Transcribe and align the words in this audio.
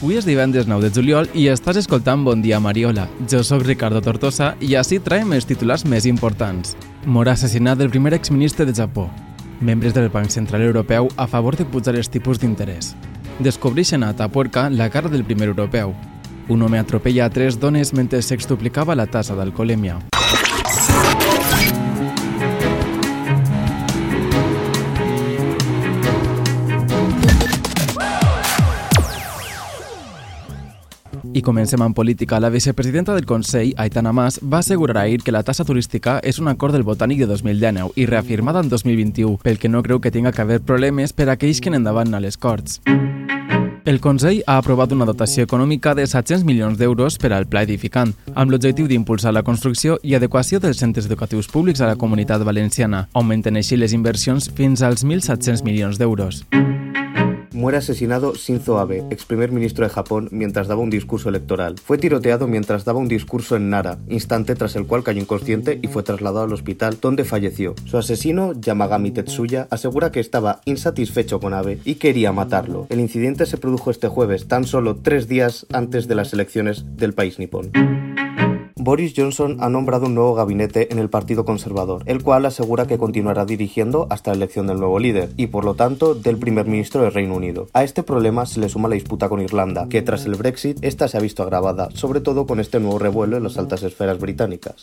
Avui 0.00 0.16
és 0.16 0.24
divendres 0.24 0.64
9 0.64 0.80
de 0.86 0.96
juliol 0.96 1.26
i 1.36 1.42
estàs 1.52 1.76
escoltant 1.76 2.22
Bon 2.24 2.40
dia 2.40 2.56
Mariola. 2.56 3.02
Jo 3.28 3.42
sóc 3.44 3.66
Ricardo 3.66 4.00
Tortosa 4.00 4.54
i 4.64 4.72
així 4.80 4.96
traiem 4.96 5.34
els 5.36 5.44
titulars 5.44 5.84
més 5.84 6.06
importants. 6.08 6.72
Mor 7.04 7.28
assassinat 7.28 7.82
el 7.84 7.90
primer 7.92 8.14
exministre 8.16 8.64
de 8.64 8.72
Japó. 8.72 9.10
Membres 9.60 9.92
del 9.92 10.08
Banc 10.08 10.32
Central 10.32 10.64
Europeu 10.64 11.10
a 11.20 11.26
favor 11.28 11.58
de 11.60 11.66
pujar 11.68 11.98
els 12.00 12.08
tipus 12.08 12.40
d'interès. 12.40 12.94
Descobreixen 13.44 14.00
a 14.02 14.14
Tapuerca 14.16 14.70
la 14.70 14.88
cara 14.88 15.12
del 15.12 15.26
primer 15.28 15.50
europeu. 15.52 15.92
Un 16.48 16.62
home 16.62 16.80
atropella 16.80 17.26
a 17.26 17.30
tres 17.30 17.60
dones 17.60 17.92
mentre 17.92 18.22
s'exduplicava 18.24 18.96
la 18.96 19.04
tassa 19.04 19.36
d'alcoholèmia. 19.36 19.98
I 31.40 31.42
comencem 31.42 31.80
amb 31.80 31.96
política. 31.96 32.38
La 32.38 32.50
vicepresidenta 32.50 33.14
del 33.14 33.24
Consell, 33.24 33.72
Aitana 33.78 34.12
Mas, 34.12 34.38
va 34.44 34.58
assegurar 34.58 34.98
ahir 34.98 35.22
que 35.22 35.32
la 35.32 35.40
tassa 35.42 35.64
turística 35.64 36.18
és 36.20 36.36
un 36.38 36.48
acord 36.52 36.74
del 36.76 36.84
Botànic 36.84 37.22
de 37.22 37.28
2019 37.30 37.94
i 37.96 38.04
reafirmada 38.04 38.60
en 38.60 38.68
2021, 38.68 39.38
pel 39.40 39.56
que 39.58 39.70
no 39.70 39.80
creu 39.82 40.02
que 40.04 40.10
tinga 40.12 40.32
que 40.32 40.42
haver 40.42 40.60
problemes 40.60 41.14
per 41.14 41.30
a 41.30 41.38
aquells 41.38 41.62
que 41.64 41.72
endavant 41.72 42.12
a 42.12 42.20
les 42.20 42.36
Corts. 42.36 42.82
El 43.86 44.02
Consell 44.04 44.42
ha 44.46 44.58
aprovat 44.60 44.92
una 44.92 45.06
dotació 45.08 45.46
econòmica 45.48 45.94
de 45.94 46.04
700 46.04 46.44
milions 46.44 46.76
d'euros 46.76 47.16
per 47.16 47.32
al 47.32 47.48
pla 47.48 47.64
edificant, 47.64 48.12
amb 48.34 48.52
l'objectiu 48.52 48.84
d'impulsar 48.90 49.32
la 49.32 49.42
construcció 49.42 49.96
i 50.02 50.18
adequació 50.18 50.60
dels 50.60 50.76
centres 50.84 51.08
educatius 51.08 51.48
públics 51.48 51.80
a 51.80 51.88
la 51.88 51.96
comunitat 51.96 52.44
valenciana, 52.44 53.06
augmenten 53.14 53.56
així 53.56 53.80
les 53.80 53.96
inversions 53.96 54.52
fins 54.52 54.84
als 54.84 55.08
1.700 55.08 55.64
milions 55.64 55.96
d'euros. 55.96 56.44
Muere 57.60 57.76
asesinado 57.76 58.32
Shinzo 58.32 58.78
Abe, 58.78 59.04
ex 59.10 59.26
primer 59.26 59.52
ministro 59.52 59.84
de 59.84 59.92
Japón, 59.92 60.30
mientras 60.30 60.66
daba 60.66 60.80
un 60.80 60.88
discurso 60.88 61.28
electoral. 61.28 61.76
Fue 61.78 61.98
tiroteado 61.98 62.48
mientras 62.48 62.86
daba 62.86 63.00
un 63.00 63.06
discurso 63.06 63.54
en 63.54 63.68
Nara, 63.68 63.98
instante 64.08 64.54
tras 64.54 64.76
el 64.76 64.86
cual 64.86 65.02
cayó 65.02 65.20
inconsciente 65.20 65.78
y 65.82 65.88
fue 65.88 66.02
trasladado 66.02 66.46
al 66.46 66.54
hospital, 66.54 66.96
donde 67.02 67.26
falleció. 67.26 67.74
Su 67.84 67.98
asesino, 67.98 68.54
Yamagami 68.58 69.10
Tetsuya, 69.10 69.68
asegura 69.68 70.10
que 70.10 70.20
estaba 70.20 70.62
insatisfecho 70.64 71.38
con 71.38 71.52
Abe 71.52 71.80
y 71.84 71.96
quería 71.96 72.32
matarlo. 72.32 72.86
El 72.88 72.98
incidente 72.98 73.44
se 73.44 73.58
produjo 73.58 73.90
este 73.90 74.08
jueves, 74.08 74.48
tan 74.48 74.64
solo 74.64 74.96
tres 74.96 75.28
días 75.28 75.66
antes 75.70 76.08
de 76.08 76.14
las 76.14 76.32
elecciones 76.32 76.96
del 76.96 77.12
país 77.12 77.38
nipón. 77.38 77.70
Boris 78.82 79.12
Johnson 79.14 79.58
ha 79.60 79.68
nombrado 79.68 80.06
un 80.06 80.14
nuevo 80.14 80.34
gabinete 80.34 80.90
en 80.90 80.98
el 80.98 81.10
Partido 81.10 81.44
Conservador, 81.44 82.02
el 82.06 82.22
cual 82.22 82.46
asegura 82.46 82.86
que 82.86 82.96
continuará 82.96 83.44
dirigiendo 83.44 84.06
hasta 84.08 84.30
la 84.30 84.38
elección 84.38 84.66
del 84.66 84.78
nuevo 84.78 84.98
líder 84.98 85.28
y, 85.36 85.48
por 85.48 85.66
lo 85.66 85.74
tanto, 85.74 86.14
del 86.14 86.38
primer 86.38 86.64
ministro 86.64 87.02
del 87.02 87.12
Reino 87.12 87.34
Unido. 87.34 87.68
A 87.74 87.84
este 87.84 88.02
problema 88.02 88.46
se 88.46 88.58
le 88.58 88.70
suma 88.70 88.88
la 88.88 88.94
disputa 88.94 89.28
con 89.28 89.42
Irlanda, 89.42 89.86
que 89.90 90.00
tras 90.00 90.24
el 90.24 90.34
Brexit 90.34 90.78
esta 90.80 91.08
se 91.08 91.18
ha 91.18 91.20
visto 91.20 91.42
agravada, 91.42 91.90
sobre 91.92 92.22
todo 92.22 92.46
con 92.46 92.58
este 92.58 92.80
nuevo 92.80 92.98
revuelo 92.98 93.36
en 93.36 93.42
las 93.42 93.58
altas 93.58 93.82
esferas 93.82 94.18
británicas. 94.18 94.82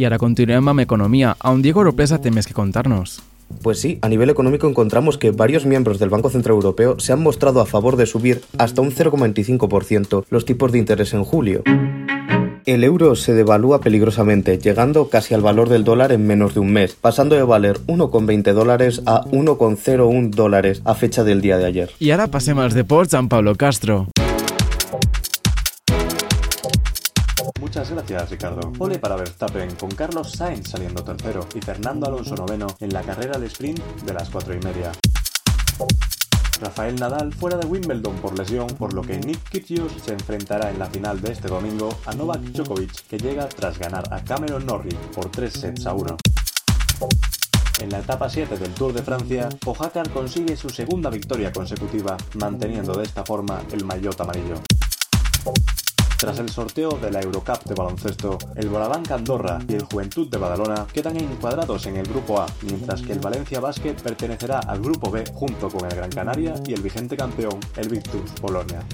I 0.00 0.06
ara 0.08 0.16
continuem 0.16 0.64
amb 0.72 0.80
economia, 0.80 1.34
on 1.44 1.60
Diego 1.60 1.82
Oropesa 1.84 2.16
té 2.24 2.30
més 2.32 2.48
que 2.48 2.56
contar-nos. 2.56 3.20
Pues 3.62 3.80
sí, 3.80 3.98
a 4.02 4.08
nivel 4.08 4.30
económico 4.30 4.68
encontramos 4.68 5.18
que 5.18 5.30
varios 5.30 5.66
miembros 5.66 5.98
del 5.98 6.08
Banco 6.10 6.30
Central 6.30 6.54
Europeo 6.54 6.98
se 6.98 7.12
han 7.12 7.22
mostrado 7.22 7.60
a 7.60 7.66
favor 7.66 7.96
de 7.96 8.06
subir 8.06 8.42
hasta 8.58 8.80
un 8.82 8.90
0,25% 8.90 10.24
los 10.30 10.44
tipos 10.44 10.72
de 10.72 10.78
interés 10.78 11.12
en 11.14 11.24
julio. 11.24 11.62
El 12.66 12.84
euro 12.84 13.16
se 13.16 13.32
devalúa 13.34 13.80
peligrosamente, 13.80 14.58
llegando 14.58 15.08
casi 15.08 15.34
al 15.34 15.40
valor 15.40 15.68
del 15.68 15.82
dólar 15.82 16.12
en 16.12 16.26
menos 16.26 16.54
de 16.54 16.60
un 16.60 16.72
mes, 16.72 16.94
pasando 16.94 17.34
de 17.34 17.42
valer 17.42 17.80
1,20 17.86 18.52
dólares 18.52 19.02
a 19.06 19.24
1,01 19.24 20.30
dólares 20.30 20.82
a 20.84 20.94
fecha 20.94 21.24
del 21.24 21.40
día 21.40 21.56
de 21.56 21.66
ayer. 21.66 21.90
I 21.98 22.12
ara 22.12 22.28
passem 22.28 22.60
als 22.60 22.76
deports 22.76 23.16
amb 23.16 23.32
Pablo 23.32 23.56
Castro. 23.56 24.06
Muchas 27.70 27.92
gracias, 27.92 28.30
Ricardo. 28.30 28.72
Ole 28.80 28.98
para 28.98 29.14
Verstappen, 29.14 29.76
con 29.76 29.92
Carlos 29.92 30.32
Sainz 30.32 30.70
saliendo 30.70 31.04
tercero 31.04 31.46
y 31.54 31.60
Fernando 31.60 32.08
Alonso 32.08 32.34
noveno 32.34 32.66
en 32.80 32.92
la 32.92 33.00
carrera 33.02 33.38
de 33.38 33.46
sprint 33.46 33.78
de 34.02 34.12
las 34.12 34.28
cuatro 34.28 34.52
y 34.52 34.58
media. 34.58 34.90
Rafael 36.60 36.96
Nadal 36.96 37.32
fuera 37.32 37.56
de 37.56 37.66
Wimbledon 37.66 38.16
por 38.16 38.36
lesión, 38.36 38.66
por 38.76 38.92
lo 38.92 39.02
que 39.02 39.18
Nick 39.18 39.50
Kyrgios 39.50 39.92
se 40.04 40.14
enfrentará 40.14 40.68
en 40.72 40.80
la 40.80 40.86
final 40.86 41.20
de 41.20 41.30
este 41.30 41.46
domingo 41.46 41.96
a 42.06 42.12
Novak 42.12 42.40
Djokovic, 42.40 43.06
que 43.06 43.18
llega 43.18 43.48
tras 43.48 43.78
ganar 43.78 44.12
a 44.12 44.24
Cameron 44.24 44.66
Norrie 44.66 44.98
por 45.14 45.30
3 45.30 45.52
sets 45.52 45.86
a 45.86 45.94
1. 45.94 46.16
En 47.82 47.88
la 47.88 48.00
etapa 48.00 48.28
7 48.28 48.58
del 48.58 48.74
Tour 48.74 48.92
de 48.94 49.02
Francia, 49.04 49.48
Pogacar 49.60 50.10
consigue 50.10 50.56
su 50.56 50.70
segunda 50.70 51.08
victoria 51.08 51.52
consecutiva, 51.52 52.16
manteniendo 52.34 52.94
de 52.94 53.04
esta 53.04 53.24
forma 53.24 53.62
el 53.70 53.84
maillot 53.84 54.20
amarillo. 54.20 54.60
Tras 56.20 56.38
el 56.38 56.50
sorteo 56.50 56.98
de 56.98 57.10
la 57.10 57.22
Eurocup 57.22 57.64
de 57.64 57.74
baloncesto, 57.74 58.36
el 58.54 58.68
Borabanc 58.68 59.10
Andorra 59.10 59.58
y 59.66 59.72
el 59.72 59.84
Juventud 59.84 60.28
de 60.28 60.36
Badalona 60.36 60.86
quedan 60.92 61.16
encuadrados 61.16 61.86
en 61.86 61.96
el 61.96 62.06
Grupo 62.06 62.38
A, 62.38 62.46
mientras 62.60 63.00
que 63.00 63.14
el 63.14 63.20
Valencia 63.20 63.58
Basket 63.58 63.94
pertenecerá 63.94 64.58
al 64.58 64.82
Grupo 64.82 65.10
B 65.10 65.24
junto 65.32 65.70
con 65.70 65.86
el 65.90 65.96
Gran 65.96 66.10
Canaria 66.10 66.52
y 66.66 66.74
el 66.74 66.82
vigente 66.82 67.16
campeón, 67.16 67.58
el 67.78 67.88
Virtus 67.88 68.32
Polonia. 68.38 68.84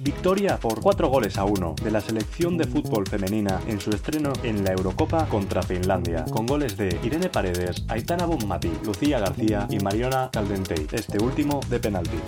Victoria 0.00 0.60
por 0.60 0.82
4 0.82 1.08
goles 1.08 1.38
a 1.38 1.44
1 1.44 1.76
de 1.82 1.90
la 1.90 2.02
selección 2.02 2.58
de 2.58 2.66
fútbol 2.66 3.06
femenina 3.06 3.62
en 3.66 3.80
su 3.80 3.88
estreno 3.88 4.34
en 4.42 4.64
la 4.64 4.72
Eurocopa 4.72 5.24
contra 5.30 5.62
Finlandia, 5.62 6.26
con 6.26 6.44
goles 6.46 6.76
de 6.76 7.00
Irene 7.02 7.30
Paredes, 7.30 7.86
Aitana 7.88 8.26
Bonmati, 8.26 8.70
Lucía 8.84 9.18
García 9.18 9.66
y 9.70 9.78
Mariona 9.78 10.28
Caldentey, 10.30 10.86
este 10.92 11.24
último 11.24 11.60
de 11.70 11.80
penalti. 11.80 12.18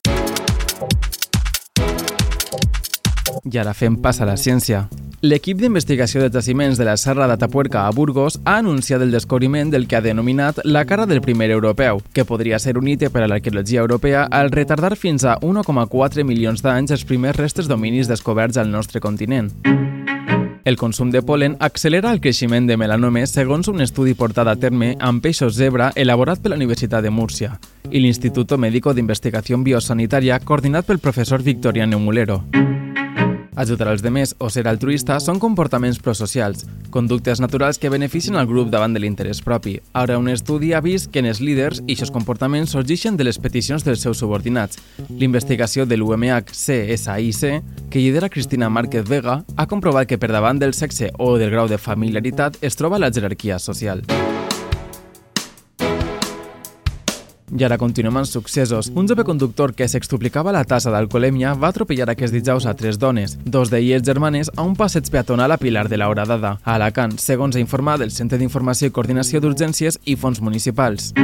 I 3.44 3.58
ara 3.58 3.74
fem 3.74 3.96
pas 4.00 4.20
a 4.20 4.26
la 4.28 4.36
ciència. 4.36 4.86
L'equip 5.26 5.58
d'investigació 5.58 6.20
de 6.22 6.30
jaciments 6.30 6.78
de 6.78 6.84
la 6.84 6.96
Serra 7.00 7.26
de 7.26 7.36
Tapuerca 7.40 7.86
a 7.86 7.90
Burgos 7.90 8.38
ha 8.44 8.58
anunciat 8.58 9.02
el 9.02 9.10
descobriment 9.10 9.72
del 9.72 9.88
que 9.88 9.96
ha 9.96 10.04
denominat 10.04 10.60
la 10.64 10.84
cara 10.84 11.06
del 11.06 11.22
primer 11.22 11.50
europeu, 11.50 12.02
que 12.12 12.24
podria 12.24 12.58
ser 12.58 12.76
un 12.78 12.86
per 12.86 13.22
a 13.22 13.28
l'arqueologia 13.28 13.80
europea 13.80 14.24
al 14.30 14.50
retardar 14.50 14.96
fins 14.96 15.24
a 15.24 15.38
1,4 15.40 16.24
milions 16.24 16.62
d'anys 16.62 16.90
els 16.90 17.04
primers 17.04 17.36
restes 17.36 17.66
dominis 17.66 18.08
descoberts 18.08 18.56
al 18.56 18.70
nostre 18.70 19.00
continent. 19.00 19.50
El 20.66 20.76
consum 20.76 21.12
de 21.12 21.22
polen 21.22 21.56
accelera 21.60 22.10
el 22.10 22.20
creixement 22.20 22.66
de 22.66 22.76
melanomes 22.76 23.30
segons 23.30 23.68
un 23.68 23.80
estudi 23.80 24.14
portat 24.18 24.48
a 24.50 24.56
terme 24.56 24.96
amb 24.98 25.22
peixos 25.22 25.54
zebra 25.54 25.92
elaborat 25.94 26.42
per 26.42 26.50
la 26.50 26.58
Universitat 26.58 27.06
de 27.06 27.10
Múrcia 27.14 27.54
i 27.90 28.02
l'Instituto 28.02 28.58
Médico 28.58 28.92
d'Investigació 28.92 29.62
Biosanitària 29.62 30.40
coordinat 30.42 30.90
pel 30.90 30.98
professor 30.98 31.46
Victoriano 31.46 32.02
Mulero. 32.02 32.42
Ajudar 33.56 33.88
als 33.88 34.02
demés 34.04 34.34
o 34.38 34.50
ser 34.52 34.66
altruista 34.68 35.16
són 35.20 35.40
comportaments 35.40 35.98
prosocials, 36.04 36.66
conductes 36.92 37.40
naturals 37.40 37.80
que 37.80 37.88
beneficien 37.88 38.36
al 38.36 38.46
grup 38.46 38.68
davant 38.70 38.92
de 38.92 39.00
l'interès 39.00 39.40
propi. 39.40 39.78
Ara 39.96 40.18
un 40.20 40.28
estudi 40.28 40.74
ha 40.76 40.82
vist 40.84 41.10
que 41.10 41.24
en 41.24 41.30
els 41.32 41.40
líders 41.40 41.80
aquests 41.80 42.12
comportaments 42.12 42.76
sorgeixen 42.76 43.16
de 43.16 43.24
les 43.24 43.40
peticions 43.40 43.82
dels 43.82 44.04
seus 44.04 44.20
subordinats. 44.20 44.76
L'investigació 45.08 45.88
de 45.88 45.96
l'UMH-CSIC, 45.96 47.88
que 47.88 47.98
lidera 48.04 48.28
Cristina 48.28 48.68
Márquez 48.68 49.08
Vega, 49.08 49.40
ha 49.56 49.66
comprovat 49.66 50.06
que 50.06 50.20
per 50.20 50.30
davant 50.30 50.60
del 50.60 50.76
sexe 50.76 51.10
o 51.18 51.38
del 51.40 51.50
grau 51.50 51.66
de 51.66 51.80
familiaritat 51.80 52.60
es 52.60 52.76
troba 52.76 53.00
la 53.00 53.10
jerarquia 53.10 53.58
social. 53.58 54.04
I 57.56 57.64
ara 57.64 57.78
continuem 57.80 58.18
amb 58.20 58.28
successos. 58.28 58.90
Un 58.94 59.08
jove 59.08 59.24
conductor 59.24 59.72
que 59.72 59.88
s'exduplicava 59.88 60.52
la 60.52 60.64
tassa 60.68 60.92
d'alcoholèmia 60.92 61.54
va 61.56 61.70
atropellar 61.72 62.10
aquest 62.12 62.36
dijous 62.36 62.66
a 62.68 62.74
tres 62.76 63.00
dones, 63.00 63.38
dos 63.44 63.72
d'elles 63.72 64.04
germanes, 64.04 64.50
a 64.56 64.62
un 64.62 64.76
passeig 64.76 65.08
peatonal 65.10 65.56
a 65.56 65.56
Pilar 65.56 65.88
de 65.88 65.96
la 65.96 66.10
Horadada, 66.12 66.58
a 66.62 66.74
Alacant, 66.76 67.16
segons 67.18 67.56
ha 67.56 67.64
informat 67.64 68.04
el 68.04 68.12
Centre 68.12 68.38
d'Informació 68.38 68.92
i 68.92 68.96
Coordinació 68.98 69.40
d'Urgències 69.40 70.00
i 70.04 70.20
Fons 70.20 70.42
Municipals. 70.44 71.14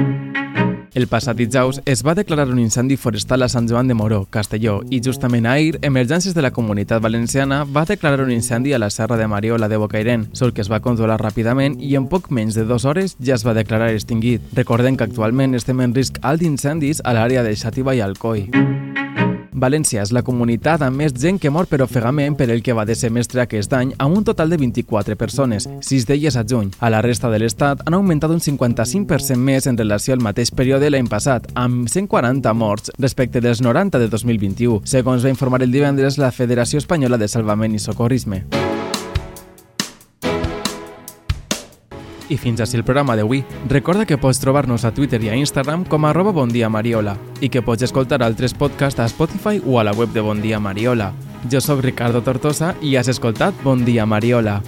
El 0.94 1.06
passat 1.08 1.38
dijous 1.38 1.78
es 1.88 2.02
va 2.04 2.12
declarar 2.14 2.50
un 2.52 2.58
incendi 2.60 2.98
forestal 3.00 3.42
a 3.42 3.48
Sant 3.48 3.68
Joan 3.68 3.88
de 3.88 3.94
Moró, 3.96 4.26
Castelló, 4.28 4.82
i 4.92 5.00
justament 5.00 5.46
ahir, 5.48 5.78
Emergències 5.80 6.34
de 6.36 6.42
la 6.44 6.50
Comunitat 6.52 7.00
Valenciana 7.00 7.62
va 7.64 7.86
declarar 7.88 8.20
un 8.20 8.30
incendi 8.30 8.74
a 8.74 8.78
la 8.78 8.90
Serra 8.90 9.16
de 9.16 9.26
Mariola 9.26 9.70
de 9.72 9.78
Bocairent, 9.80 10.28
sol 10.36 10.52
que 10.52 10.60
es 10.60 10.68
va 10.68 10.82
controlar 10.84 11.16
ràpidament 11.22 11.78
i 11.80 11.96
en 11.96 12.10
poc 12.12 12.28
menys 12.28 12.58
de 12.58 12.66
dues 12.68 12.84
hores 12.84 13.16
ja 13.24 13.38
es 13.40 13.46
va 13.46 13.56
declarar 13.56 13.88
extingit. 13.94 14.44
Recordem 14.52 15.00
que 15.00 15.08
actualment 15.08 15.56
estem 15.56 15.80
en 15.80 15.96
risc 15.96 16.20
alt 16.20 16.44
d'incendis 16.44 17.00
a 17.04 17.16
l'àrea 17.16 17.42
de 17.42 17.56
Xàtiva 17.56 17.96
i 17.96 18.04
Alcoi. 18.04 18.50
València 19.62 20.02
és 20.02 20.10
la 20.10 20.24
comunitat 20.26 20.82
amb 20.82 20.98
més 20.98 21.14
gent 21.14 21.38
que 21.38 21.50
mor 21.54 21.68
per 21.70 21.82
ofegament 21.84 22.34
per 22.38 22.48
el 22.50 22.64
que 22.66 22.74
va 22.74 22.86
de 22.88 22.96
semestre 22.98 23.44
aquest 23.44 23.72
any, 23.78 23.92
amb 24.02 24.18
un 24.18 24.26
total 24.26 24.50
de 24.50 24.58
24 24.58 25.16
persones, 25.20 25.68
6 25.86 26.08
d'elles 26.08 26.36
a 26.36 26.42
juny. 26.48 26.72
A 26.80 26.90
la 26.90 27.02
resta 27.04 27.30
de 27.30 27.38
l'Estat 27.38 27.84
han 27.86 27.98
augmentat 27.98 28.34
un 28.34 28.42
55% 28.42 29.38
més 29.38 29.70
en 29.70 29.78
relació 29.78 30.16
al 30.16 30.24
mateix 30.24 30.50
període 30.50 30.90
l'any 30.90 31.10
passat, 31.12 31.46
amb 31.54 31.86
140 31.86 32.56
morts 32.58 32.90
respecte 32.98 33.44
dels 33.44 33.62
90 33.62 34.02
de 34.02 34.10
2021, 34.10 34.82
segons 34.84 35.22
va 35.22 35.30
informar 35.30 35.62
el 35.62 35.70
divendres 35.70 36.18
la 36.18 36.34
Federació 36.34 36.82
Espanyola 36.82 37.20
de 37.20 37.30
Salvament 37.30 37.78
i 37.78 37.82
Socorrisme. 37.82 38.46
I 42.28 42.36
fins 42.36 42.60
així 42.60 42.78
el 42.78 42.84
programa 42.84 43.16
d'avui. 43.16 43.42
Recorda 43.70 44.06
que 44.06 44.18
pots 44.18 44.40
trobar-nos 44.42 44.84
a 44.84 44.92
Twitter 44.94 45.22
i 45.22 45.32
a 45.32 45.38
Instagram 45.38 45.84
com 45.88 46.04
a 46.04 46.12
arroba 46.12 46.32
bondiamariola 46.36 47.16
i 47.40 47.48
que 47.48 47.62
pots 47.62 47.82
escoltar 47.88 48.22
altres 48.22 48.54
podcasts 48.54 49.00
a 49.00 49.08
Spotify 49.08 49.62
o 49.64 49.80
a 49.80 49.84
la 49.84 49.96
web 49.96 50.12
de 50.12 50.20
Bon 50.20 50.40
Dia 50.42 50.60
Mariola. 50.60 51.12
Jo 51.50 51.60
sóc 51.60 51.82
Ricardo 51.82 52.22
Tortosa 52.22 52.76
i 52.82 52.96
has 52.96 53.08
escoltat 53.08 53.54
Bon 53.64 53.84
Dia 53.84 54.06
Mariola. 54.06 54.60